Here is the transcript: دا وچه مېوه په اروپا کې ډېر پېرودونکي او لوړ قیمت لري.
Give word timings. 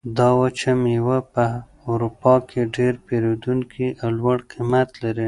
دا 0.17 0.29
وچه 0.41 0.71
مېوه 0.83 1.17
په 1.33 1.45
اروپا 1.91 2.33
کې 2.49 2.61
ډېر 2.75 2.93
پېرودونکي 3.07 3.87
او 4.01 4.09
لوړ 4.19 4.37
قیمت 4.51 4.89
لري. 5.03 5.19